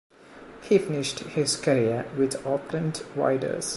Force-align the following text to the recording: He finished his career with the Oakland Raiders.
He 0.63 0.79
finished 0.79 1.19
his 1.19 1.55
career 1.55 2.07
with 2.17 2.31
the 2.31 2.43
Oakland 2.43 3.03
Raiders. 3.15 3.69